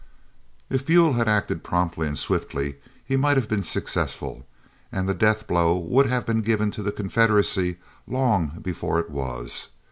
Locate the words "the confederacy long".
6.81-8.57